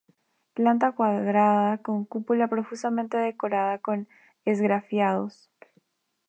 [0.55, 4.07] Planta cuadrada con cúpula profusamente decorada con
[4.45, 5.51] esgrafiados.